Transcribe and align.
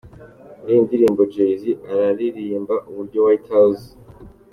Muri 0.59 0.71
iyi 0.73 0.85
ndirimbo 0.87 1.21
Jay-Z 1.33 1.61
aririmba 2.07 2.75
uburyo 2.89 3.17
White 3.25 3.47
House. 3.55 3.85